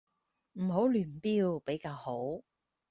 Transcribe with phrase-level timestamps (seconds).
[0.53, 2.41] 唔好亂標比較好